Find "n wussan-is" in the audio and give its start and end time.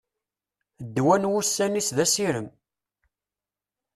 1.17-1.89